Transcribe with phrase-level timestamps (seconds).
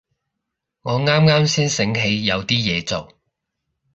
[0.81, 3.13] 我啱啱先醒起有啲嘢做